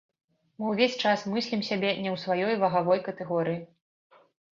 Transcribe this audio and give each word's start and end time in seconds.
Мы 0.61 0.69
ўвесь 0.69 0.95
час 1.09 1.25
мыслім 1.33 1.61
сябе 1.67 1.91
не 2.05 2.13
ў 2.15 2.21
сваёй 2.23 2.57
вагавой 2.63 2.99
катэгорыі. 3.09 3.59